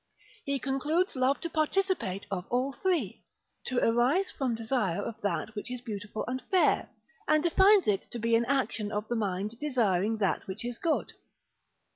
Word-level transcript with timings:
He 0.43 0.57
concludes 0.57 1.15
love 1.15 1.41
to 1.41 1.49
participate 1.51 2.25
of 2.31 2.47
all 2.49 2.71
three, 2.73 3.21
to 3.65 3.77
arise 3.87 4.31
from 4.31 4.55
desire 4.55 4.99
of 4.99 5.21
that 5.21 5.53
which 5.53 5.69
is 5.69 5.79
beautiful 5.79 6.25
and 6.27 6.41
fair, 6.49 6.89
and 7.27 7.43
defines 7.43 7.85
it 7.85 8.09
to 8.09 8.17
be 8.17 8.35
an 8.35 8.45
action 8.45 8.91
of 8.91 9.07
the 9.09 9.15
mind 9.15 9.59
desiring 9.59 10.17
that 10.17 10.47
which 10.47 10.65
is 10.65 10.79
good. 10.79 11.13